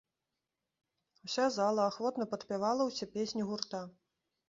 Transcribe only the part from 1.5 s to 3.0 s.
зала ахвотна падпявала